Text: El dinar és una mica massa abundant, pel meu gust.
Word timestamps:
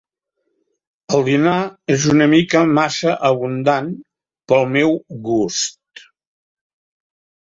El 1.17 1.23
dinar 1.25 1.57
és 1.95 2.05
una 2.13 2.27
mica 2.31 2.61
massa 2.79 3.13
abundant, 3.29 3.91
pel 4.53 4.65
meu 4.77 4.97
gust. 5.29 6.03